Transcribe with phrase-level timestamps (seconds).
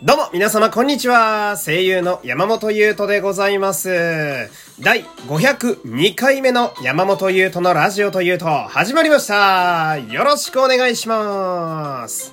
[0.00, 1.56] どうも、皆様、こんにちは。
[1.56, 4.48] 声優の山本優斗でございます。
[4.78, 9.98] 第502回目の山本優斗のラジオというと、始まりました。
[9.98, 12.32] よろしくお願いします。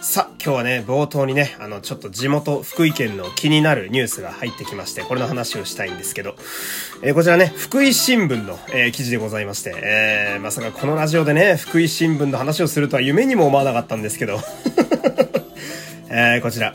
[0.00, 6.34] さあ、今日はね、冒頭にね、あの、ちょっと地元、福井県の気になるニュースが入ってきまして、これの話をしたいんですけど、
[7.02, 14.40] えー、こちらね、福井新聞の、えー、記事でございまして、えー、まさかこのラジオでね、福井新聞の話をするとは夢にも思わなかったんですけど、
[16.16, 16.72] えー、こちら。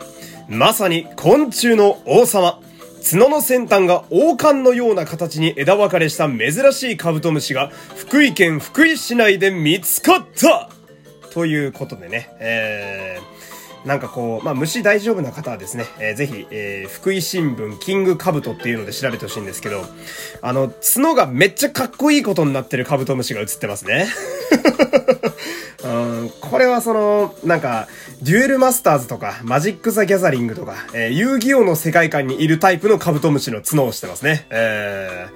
[0.49, 2.59] まさに昆虫の王様。
[3.09, 10.70] 角の先端が王冠のような形に枝分かれした珍しいカブトムシが福井県福井市内で見つかった
[11.31, 19.85] ということでね、えー、なんかこう、まあ、虫大丈夫な方はですね、えー、ぜひ、えー、福井新聞キングカブトっていうので調べてほしいんですけど、
[20.41, 24.08] あの、角がめっちゃかっこいいことになってるカブトムシが映ってますね。
[25.83, 25.88] う
[26.25, 27.88] ん、これはその、なんか、
[28.22, 34.45] デュエルマスターズとか、マジック・ザ・ギャザリングとか、えー、遊戯王の世界観にいるタイプのカブトムシの角をしてますね。
[34.49, 35.27] え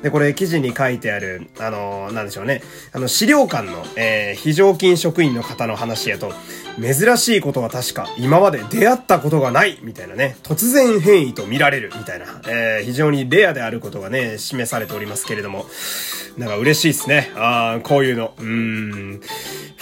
[0.00, 2.62] ー、で、これ記事に書いてある、あのー、なんでしょうね。
[2.92, 6.32] あの、資料館の、えー、非常勤職員の方の話やと、
[6.80, 10.36] 珍しいことは確か、今まで出会ったことがない、みたいなね。
[10.44, 12.26] 突然変異と見られる、みたいな。
[12.46, 15.66] えー、非常にレアであることがね、示されておりますけれども。
[16.38, 17.32] なんか嬉しいっすね。
[17.34, 18.32] ああ、こういうの。
[18.38, 19.20] うーん。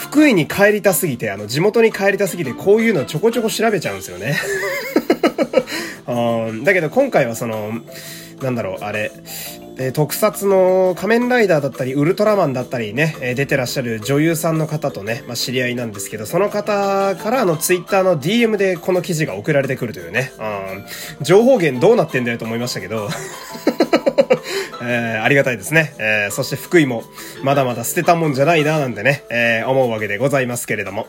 [0.07, 4.37] 福井に帰りたすぎて、あの、地元に帰りたすぎて、こういうのちょこちょこ調べちゃうんですよね。
[6.09, 7.73] うん、だけど今回はその、
[8.41, 9.11] なんだろう、あれ、
[9.79, 20.33] えー、特撮の仮面ライダーだったり、ウルトラマンだったりね、えー、出てらっしゃる女優さんの方とね、まあ、知り合いなんですけど、その方からのツイッターの DM でこの記事が送られてくるというね、
[21.19, 23.09] うん、情報源どうなってんだよと思いましたけど、
[24.83, 25.95] えー、ありがたいですね。
[25.99, 27.05] えー、そして福井も、
[27.43, 31.07] まだまだ捨てたもんじゃないな、なんてね、えー、思うわけでございますけれども。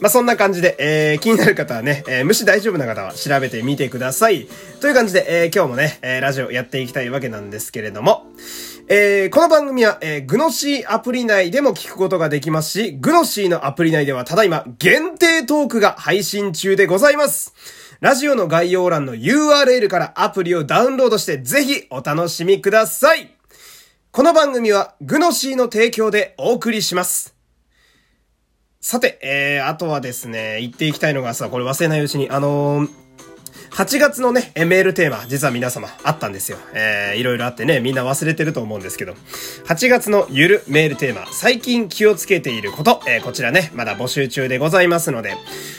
[0.00, 4.48] まあ、そんな感じで、えー、気になる方はね、えー、虫大丈夫な方は調べてみてください。
[4.80, 8.26] という感じで、えー、今日もね、えー、ラジオやっていきたいわけなんですけれども、
[8.86, 17.54] えー、この番組は、えー、グノシーアプリ内でも聞くことができますし、グノシーのアプリ内ではただいま限定トークが配信中でございます。
[18.00, 23.34] ラジオの概要欄の URL からアプリをダウンロードしてぜひお楽しみください。
[24.10, 27.34] この番組はグノシーの提供でお送りします。
[28.80, 33.03] さて、えー、あとはですね、言っていきたいのがさ、これ忘れないうちに、あのー
[33.70, 36.58] 8月のね、メールテーマ、実は皆様あったんですよ。
[36.74, 39.14] えー、いろいろあってね、みんな忘れてると思うんですけど、
[39.66, 45.36] 8月のゆるメールテーマ、最近気をつけていること、えー、こちらね、まだ募集中でございますので、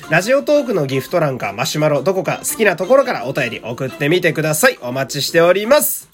[0.09, 4.77] ラジオトークのギフト欄かマシュマロ、どこか好きなところからお便り送ってみてください。
[4.81, 6.09] お待ちしております。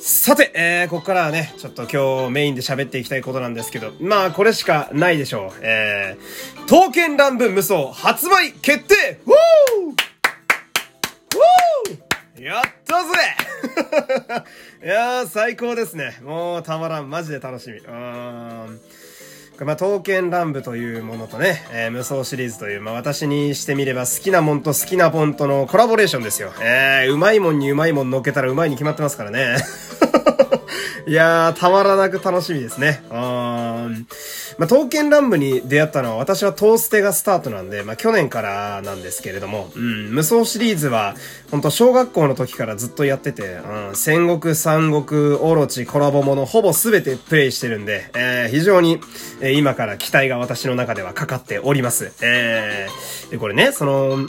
[0.00, 5.60] さて、えー、ここからはね、ちょっと今日メインで喋っていきたいことなんですけど、まあ、これしかないでしょう。
[5.60, 9.79] えー、刀剣乱舞無双発売決定ウォー
[13.04, 14.44] ぜ
[14.84, 16.18] いやー、最高ですね。
[16.22, 17.10] もうたまらん。
[17.10, 17.78] マジで楽しみ。
[17.78, 18.80] うーん。
[19.64, 26.50] まあ、刀剣乱舞というものとね、えー、無双シリーズという、まあ、私にしてみれば好きなもんと好きなポンとのコラボレーションですよ。
[26.62, 29.56] えー、うまいもんにうまいもん乗っけたらうまいに決まってますからね。
[31.06, 33.02] いやー、たまらなく楽しみですね。
[33.10, 34.06] うん。
[34.60, 41.14] まあ、刀剣乱舞に出会ったのは私はトーステがスタートなんで、まあ、去年からなんですけれども、うん、無双シリーズは、
[41.50, 49.00] ほんと小学校の時からずっとやってて、うん、戦国、三国、オロチ、コラボもの、ほぼ全てプレイしてるんで、えー、非常に、
[49.40, 52.12] えー、今から期待が私の中ではかかっております。
[52.20, 54.26] えー、で、これね、その、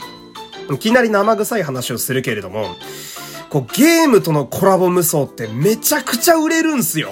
[0.74, 2.74] いきなり生臭い話をするけれども、
[3.50, 7.10] こう、ゲームとのコラボ無双ってめちゃくちゃ売れるんすよ。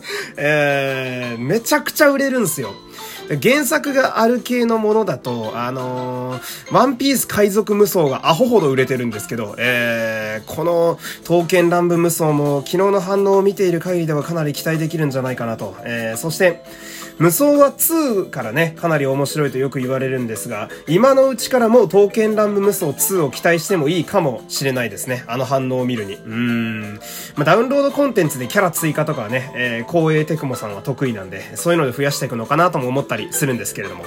[0.36, 2.74] えー、めちゃくちゃ売れるんすよ。
[3.40, 15.76] 原作がある系のものだと、あのー、ワンピース海賊無双がアホほど売れてるんですけど、えー、この刀剣乱舞無双も昨日の反応を見ている限りではかなり期待できるんじゃないかなと。
[15.84, 16.62] えー、そして、
[17.22, 25.22] 無双は2からね、かなり面白いとよく言われるんですが、今のうちからも刀剣乱舞無双2を期待してもいいかもしれないですね。
[25.28, 26.14] あの反応を見るに。
[26.14, 26.94] うーん。
[27.36, 34.04] まあ、ダウンロードコンテンツでキャラ追加とかはね、えー、光栄テクモさんは得意なんで、そういうので増やしていくのかなとも思ったりするんですけれども。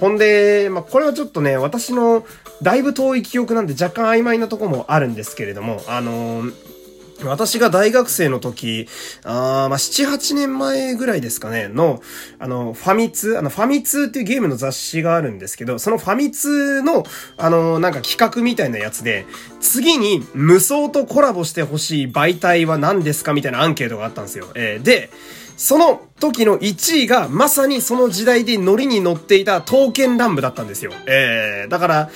[0.00, 2.24] ほんで、まあ、これはちょっとね、私の
[2.62, 6.77] だいぶ遠い記憶なんで若干曖昧なとこもあるんですけれども、あのー
[7.24, 8.88] 私が大学生の時、
[9.24, 12.00] あまあ、7、8年前ぐらいですかね、の、
[12.38, 17.04] あの、ファミ通、あの、ファミ通っていうゲームの雑誌があるんですけど、そのファミ通の、
[17.36, 19.26] あの、なんか企画みたいなやつで、
[19.60, 24.46] 次に無双とコラボしてほしい媒体は何ですかみたいなアンケートがあったんですよ。
[24.54, 25.10] えー、で、
[25.56, 30.92] その時の1位がまさにその時代でノリに乗っていた刀剣乱舞だったんですよ。
[31.06, 32.10] えー、だから、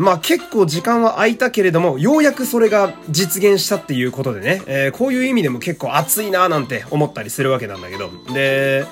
[0.00, 8.86] まあ結構時間は空いたけれども、ようやくそれが実現したっていうことでね、えー、こういう意味でも結構熱いなーなんて思ったりするわけなんだけど、で、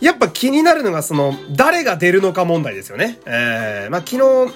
[0.00, 3.20] やっぱ気になるのがその、誰が出るのか問題ですよね。
[3.24, 4.16] えー、まあ昨
[4.48, 4.52] 日、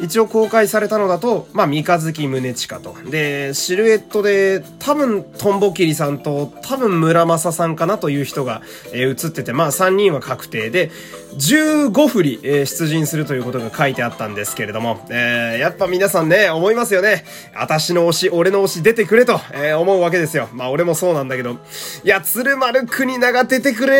[0.00, 2.94] 一応公開されたのだと、まあ、三日月宗近と。
[3.10, 8.62] で、シルエットで、多分、トンボキリさんと、多分、村正さんかなという人が、
[8.92, 10.90] えー、映ってて、まあ、3人は確定で、
[11.36, 17.24] 15振り、えー、出陣するということが書いてあったんですけれども、えー、やっぱ皆さんね、思いますよね。
[17.54, 20.48] 私の推し、俺の推し出てくれと、えー、思うわけですよ。
[20.52, 21.56] まあ、俺もそうなんだけど、い
[22.04, 23.98] や、鶴丸国長出てくれ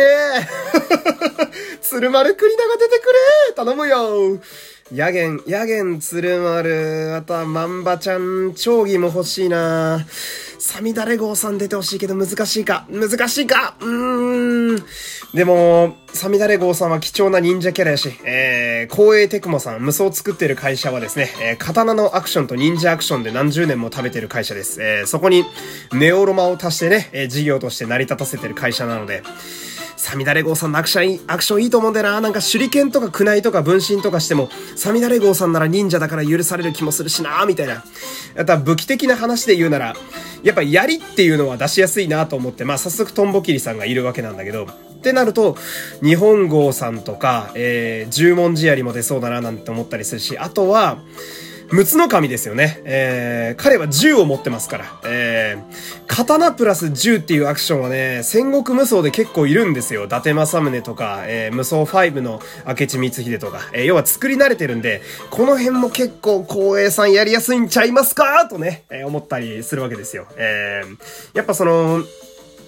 [1.81, 3.07] 鶴丸国長出てく
[3.47, 4.39] れ頼むよ
[4.91, 10.03] ヤゲン、ヤゲン、鶴丸、あとはマンバちゃん、長義も欲しいな。
[10.57, 12.87] サミダレ号さん出てほしいけど難しいか。
[12.89, 13.75] 難しいか。
[13.79, 14.83] うーん。
[15.35, 24.81] でも、サミダレ号さんは貴重な忍者キャラやし、えー、光栄テクモさん、無双作ってる会社はですね、えー、刀のアクションと忍者アクションで何十年も食べてる会社です。
[24.81, 25.45] えー、そこに、
[25.93, 29.21] ネオロマを足してね、えー、事業として成り立たせてる会社なので、
[29.99, 32.21] サミダレ号さんのアクションいい、アクションいいと思うんだよな。
[32.21, 34.47] なんか手裏剣とかクナイとか分身とかしても、
[34.77, 37.83] サミダレ号さんなら忍者だから許される気もするしな、みたいな。
[38.37, 39.97] あとは武器的な話で言うなら、
[40.41, 45.57] やっぱ槍っていうのは出しやすいなと思って、まあ早速トンボキリさんがいるわけなんだけど、ってなると、
[46.01, 50.99] 日本号さんとか、えー、十文字槍も出そうだななんて思ったりするし、あとは、
[51.71, 52.81] 六つの神ですよね。
[52.83, 54.85] えー、彼は銃を持ってますから。
[55.05, 60.05] えー、刀プラス銃っていうアクションはね、戦国無双で結構いるんですよ。
[60.05, 68.47] 伊達政宗とか、えー、無双5の明智光秀とか、えー、要は作り慣れてるんで、この辺も結構光栄さんやりやすいんちゃいますか？
[68.49, 70.25] とね、えー、思ったりするわけですよ。
[70.37, 72.03] えー、やっぱその、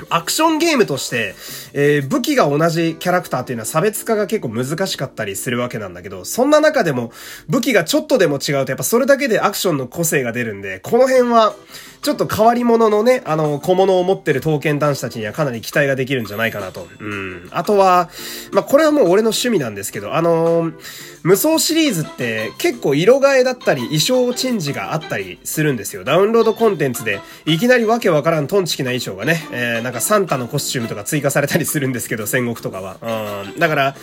[0.09, 1.36] アクションゲームとして、
[1.74, 7.12] えー、武器が同じキャラクターっていうのは差別化が結構難しかったりするわけなんだけど、そんな中でも
[7.48, 11.56] 武器がちょっとでも違うとやっぱそれだけでアクションの個性が出るんで、この辺は、
[12.01, 16.88] ちょっと変わり者のね、あの、小物を持ってる刀剣男子たちにはかなり期待ができるんじゃないかなと。
[17.00, 17.48] うん。
[17.51, 18.09] あとは、
[18.51, 20.74] まあ、これはもう俺の趣味なんですけど、あのー、
[21.21, 26.03] 無双シリーズって結構色替えだったり衣装チェンジがあったりするんですよ。
[26.03, 33.44] ダウンロードコンテンツでいきなりわけわからんトンチキな衣装がね、えー、なんかサンタのコスチュームとか追加されたりするんですけど、戦国とかは。
[33.45, 33.59] うん。
[33.59, 33.95] だから、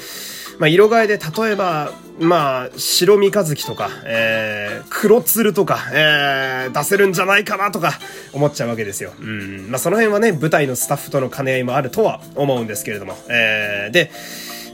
[0.58, 7.92] まあ、色替えで例えば、まあ、白三日月とか、えー、黒鶴とか、えー、出せるんじゃないかなとか
[8.32, 9.12] 思っちゃうわけですよ。
[9.20, 9.70] うん。
[9.70, 13.16] まあ、その辺はね、舞台のスタッフとの兼ね合いもあるとは思うんですけれども。
[13.30, 14.10] えー、で、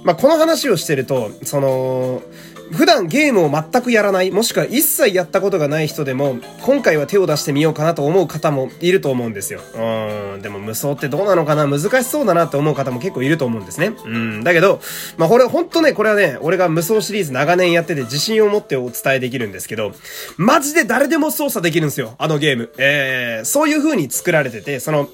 [0.04, 2.22] まあ、この話をしてると、その、
[2.72, 9.60] 普段ゲームを全くやらない、もしくは一切やったことがない人でも、今回は手を出してみようかなと思う方もいると思うんですよ。
[9.74, 10.42] うん。
[10.42, 13.94] でも無双ってどうなのかな難しそうだなって思う方も結構いると思うんですね。
[14.04, 14.44] うん。
[14.44, 14.80] だけど、
[15.16, 19.92] まあこれほんとね、これはね、俺が無双シリーズ長年やってて自信を持ってお伝えできるんですけど、
[20.36, 22.14] マジで誰でも操作できるんですよ。
[22.18, 22.72] あのゲーム。
[22.78, 25.08] えー、そういう風に作られてて、その、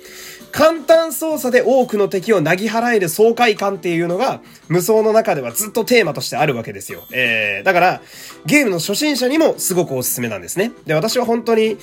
[0.52, 7.02] 簡単操作で多くの敵をなぎ払える爽快感っていうのが、無双の中ではずっとテーマとしてあるわけですよ。
[7.12, 8.02] えー、だから、
[8.46, 10.72] ゲームの初心者にもすごくおすすめなんですね。
[10.86, 11.78] で、私は本当に、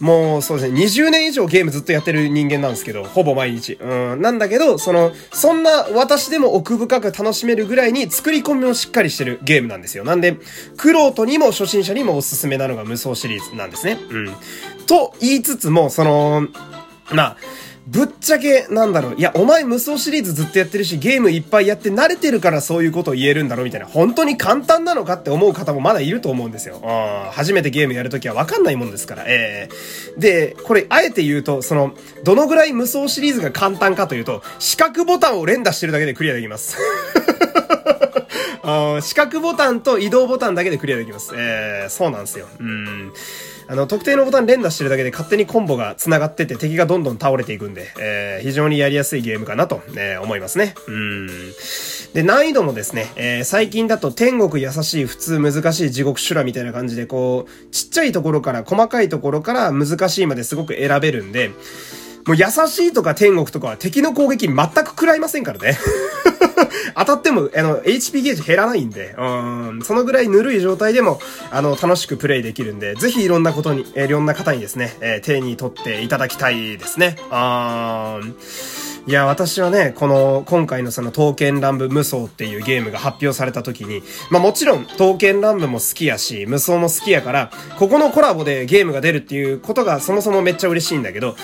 [0.00, 3.74] もうそうですね、20年以上ゲームずっとやってる人間なんですけど、ほぼ毎日。
[3.80, 10.04] うん、なんだけど、その、そんな私でも奥深く楽しめるぐらいに作り込みをしっかりしてるゲームなんですよ。
[10.04, 10.36] なんで、
[10.76, 13.98] クロートにも初心者にもおすすめなのが無双シリーズなんですね。
[14.10, 14.30] うん。
[14.86, 16.48] と言いつつも、その、
[17.12, 17.36] まあ、
[17.86, 26.80] ぶっちゃけ、なんだろう、いや、お前無双シリーズずっとやってるし、ゲームいっぱいやって慣れてるからそういうことを言えるんだろうみたいな、本当に簡単なのかって思う方もまだいると思うんですよ。
[27.32, 29.24] 初めてゲームやるときはわかんないもんですから。
[29.26, 36.76] えー、で、これ、あえて言うと、その、どのぐらい無双シリーズが簡単かというと、四角ボタンを連打してるだけでクリアできます。
[38.64, 41.32] あ四角ボタンと移動ボタンだけでクリアできます。
[41.34, 42.46] えー、そうなんですよ。
[42.60, 43.12] うん。
[43.68, 50.74] あの、特定のボタン連打してるだけで勝手にコンボが繋がってて敵がどんどん倒れていくんで、えー、非常にやりやすいゲームかなと、えー、思いますね。
[50.88, 51.26] うん。
[52.12, 61.50] で、難易度もですね、えー、最近だと天国優しい普通難しい地獄修羅みたいな感じで、こう、ちっちゃいところから細かいところから難しいまですごく選べるんで、
[62.26, 65.78] もう優しいとか天国とかは敵の攻撃全く食らいませんからね。
[66.96, 77.16] 当たっても、あの、HP ゲージ減らないんで、うん、そのぐらいぬるい状態でも、あの、楽しくプレイできるんで、ぜひいろんなことに、えいろんな方にですね、えー、手に取っていただきたいですね。
[77.30, 78.20] あ
[79.04, 87.50] いや、私はね、この、今回のその、刀剣乱舞無双っていうゲームが発表された時に、まあもちろん、刀剣乱舞も好きやし、無双も好きやから、
[87.80, 91.34] ここのコラボでゲームが出るっていうことがそもそもめっちゃ嬉しいんだけど、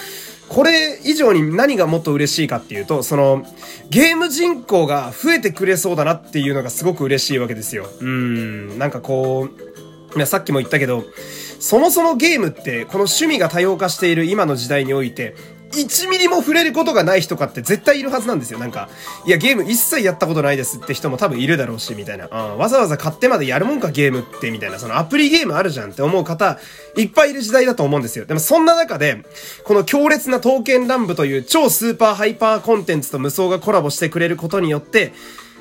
[0.49, 3.45] これ以上に何がもっと嬉しいかっていうと、その、
[3.91, 7.87] ゲーム人口が増えてくれそうだなっていうのがすごく嬉しいわけですよ。
[8.01, 9.49] うん、なんかこ
[10.17, 11.05] う、さっきも言ったけど、
[11.61, 15.35] そもそもゲームって、この趣味が多様化している今の時代において、
[15.73, 18.59] 1ミリも触れることがない人かって絶対いるはずなんですよ。
[18.59, 18.89] なんか、
[19.27, 22.27] いや、ゲーム一切やったことないですって人も多分いるだろうし、みたいな。
[22.27, 24.79] うん、わざわざ買ってまでやるもんか、ゲームって、みたいな。
[24.79, 26.59] そのアプリゲームあるじゃんって思う方、
[26.97, 28.25] いっぱいいる時代だと思うんですよ。
[28.25, 29.25] でもそんな中で、
[29.65, 35.13] この強烈な刀剣乱舞という超スーパーハイパーコンテンツと無双がコラボしてくれることによって、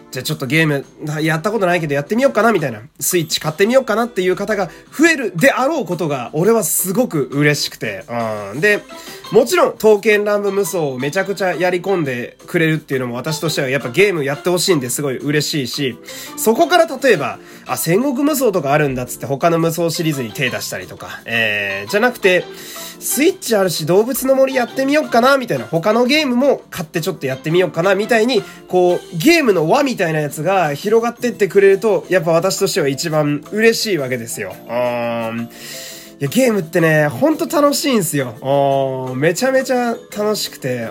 [0.09, 0.85] じゃあちょっとゲーム、
[1.21, 8.05] やったことないけどやってみようかなみたいな、スイッチ買ってみようかなっていう方が増えるであろうことが、俺はすごく嬉しくて、
[8.53, 8.61] うん。
[8.61, 8.81] で、
[9.31, 15.97] もちろん、刀剣乱舞無双をめちゃくちゃやり込んでくれるっていうのも私としてはやっぱゲームやってほしいんですごい嬉しいし、
[16.37, 22.45] そこから例えば、あ、戦国無双とかあるんだっつって他の無双シリーズに手出したりとか、えー、じゃなくて、
[22.99, 25.65] スイッチあるし動物の森やってみようかな、みたいな。
[25.65, 34.55] 他のゲームも買ってちょっとやってみようかな、みたいに、こう、ゲームの輪みたいなやつが広がってってくれると、やっぱ私としては一番嬉しいわけですよ。
[34.67, 35.49] うん。
[36.19, 39.13] いや、ゲームってね、ほんと楽しいんすよ。
[39.15, 40.89] めちゃめちゃ楽しくて、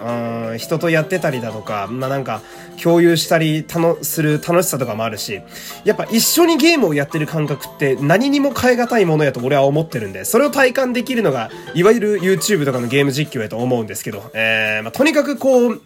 [0.56, 2.42] 人とやってたりだとか、まあ、なんか、
[2.80, 5.40] 共有したり、たの、する楽しさとかもあるし、
[5.84, 15.80] やっぱ一緒にゲームをやってる感覚って何にも変え難いものやと俺は思ってるんで、それを体感できるのが、いわゆる YouTube とかのゲーム実況やと思うんですけど、えー、まあ、とにかくこう、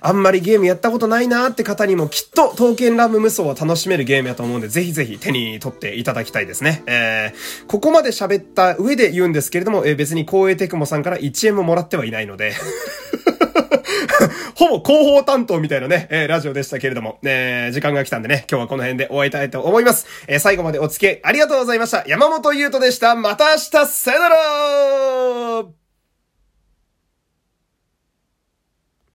[0.00, 6.82] あんまりゲームやったことないなーって方にもきっと、刀剣乱舞無双を楽しめるゲームやと思うんで、ぜひぜひ手に取っていただきたいですね。
[6.86, 12.54] えー、ここまで喋った上で言うんですけれども、えー、別に光栄テクモさんから1円ももらってはいないので
[14.54, 20.06] ほぼ広報担当みたいなね、えー、ラジオでしたけれども、えー、時間が来たんでね、今日はこの辺で終わりたいと思います。
[20.28, 22.04] えー、最後までお付き合いありがとうございました。
[22.06, 23.14] 山本優斗でした。
[23.14, 25.79] また明日、さよなら